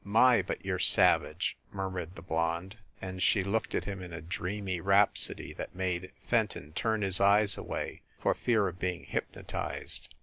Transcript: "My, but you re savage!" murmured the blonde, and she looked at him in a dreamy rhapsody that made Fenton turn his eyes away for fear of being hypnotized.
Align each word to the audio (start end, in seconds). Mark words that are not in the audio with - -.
"My, 0.03 0.41
but 0.41 0.65
you 0.65 0.73
re 0.73 0.79
savage!" 0.81 1.57
murmured 1.71 2.15
the 2.15 2.23
blonde, 2.23 2.75
and 3.03 3.21
she 3.21 3.43
looked 3.43 3.75
at 3.75 3.85
him 3.85 4.01
in 4.01 4.11
a 4.11 4.19
dreamy 4.19 4.79
rhapsody 4.81 5.53
that 5.53 5.75
made 5.75 6.11
Fenton 6.27 6.73
turn 6.73 7.03
his 7.03 7.21
eyes 7.21 7.55
away 7.55 8.01
for 8.17 8.33
fear 8.33 8.67
of 8.67 8.79
being 8.79 9.03
hypnotized. 9.03 10.11